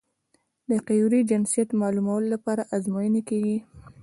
د 0.69 0.71
قیرو 0.87 1.19
جنسیت 1.29 1.69
معلومولو 1.81 2.27
لپاره 2.33 2.67
ازموینې 2.75 3.21
کیږي 3.29 3.57